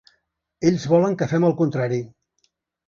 Ells 0.69 0.87
volen 0.93 1.19
que 1.21 1.31
fem 1.35 1.47
el 1.51 1.57
contrari. 1.63 2.05